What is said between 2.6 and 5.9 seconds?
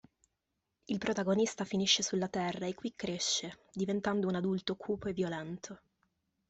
e qui cresce, diventando un adulto cupo e violento.